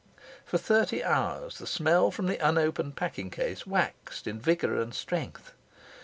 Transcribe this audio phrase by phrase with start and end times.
[0.45, 5.53] For thirty hours the smell from the unopened packing case waxed in vigour and strength.